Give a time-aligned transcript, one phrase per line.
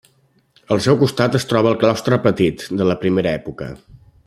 [0.75, 3.71] Al seu costat es troba el claustre Petit, de la primera època.